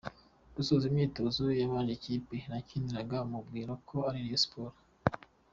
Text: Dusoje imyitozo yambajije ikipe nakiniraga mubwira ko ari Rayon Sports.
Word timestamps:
Dusoje 0.55 0.85
imyitozo 0.87 1.43
yambajije 1.59 1.93
ikipe 1.97 2.37
nakiniraga 2.49 3.17
mubwira 3.29 3.71
ko 3.87 3.97
ari 4.09 4.19
Rayon 4.25 4.41
Sports. 4.43 4.79